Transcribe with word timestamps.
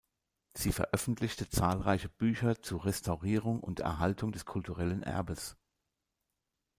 Sie 0.55 0.71
veröffentlichte 0.71 1.47
zahlreiche 1.47 2.09
Bücher 2.09 2.59
zur 2.59 2.85
Restaurierung 2.85 3.59
und 3.59 3.81
Erhaltung 3.81 4.31
des 4.31 4.45
kulturellen 4.45 5.03
Erbes. 5.03 5.57